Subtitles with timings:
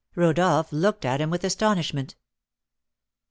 [0.15, 2.15] Rodolph looked at him with astonishment.